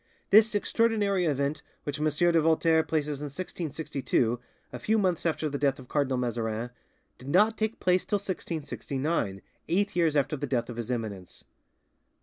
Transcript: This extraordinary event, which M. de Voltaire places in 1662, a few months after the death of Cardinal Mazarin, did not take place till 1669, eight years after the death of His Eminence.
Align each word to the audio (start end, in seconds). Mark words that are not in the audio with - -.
This 0.31 0.55
extraordinary 0.55 1.25
event, 1.25 1.61
which 1.83 1.99
M. 1.99 2.07
de 2.09 2.41
Voltaire 2.41 2.81
places 2.81 3.19
in 3.21 3.25
1662, 3.25 4.39
a 4.73 4.79
few 4.79 4.97
months 4.97 5.27
after 5.27 5.47
the 5.47 5.59
death 5.59 5.77
of 5.77 5.89
Cardinal 5.89 6.17
Mazarin, 6.17 6.71
did 7.19 7.29
not 7.29 7.55
take 7.55 7.79
place 7.79 8.03
till 8.03 8.15
1669, 8.17 9.43
eight 9.69 9.95
years 9.95 10.15
after 10.15 10.35
the 10.35 10.47
death 10.47 10.71
of 10.71 10.77
His 10.77 10.89
Eminence. 10.89 11.43